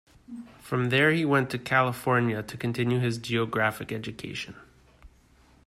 From 0.63 0.89
there 0.89 1.11
he 1.11 1.25
went 1.25 1.51
to 1.51 1.59
California 1.59 2.41
to 2.41 2.57
continue 2.57 2.97
his 2.99 3.19
geographic 3.19 3.91
education. 3.91 4.55